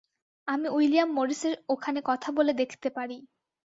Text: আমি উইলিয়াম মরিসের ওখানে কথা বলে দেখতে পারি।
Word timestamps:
আমি 0.47 0.67
উইলিয়াম 0.69 1.09
মরিসের 1.13 1.53
ওখানে 1.69 1.99
কথা 2.05 2.29
বলে 2.31 2.51
দেখতে 2.53 2.89
পারি। 2.89 3.17